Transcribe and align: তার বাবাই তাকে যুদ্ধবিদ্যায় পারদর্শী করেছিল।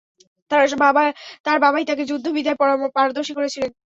তার 1.45 1.57
বাবাই 1.61 1.83
তাকে 1.89 2.03
যুদ্ধবিদ্যায় 2.09 2.57
পারদর্শী 2.97 3.33
করেছিল। 3.35 3.63